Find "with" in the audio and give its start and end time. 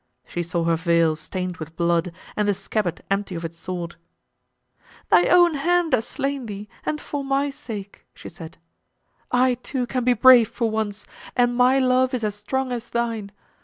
1.57-1.75